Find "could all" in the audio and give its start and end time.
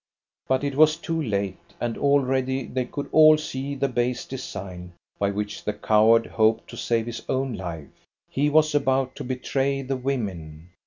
2.85-3.37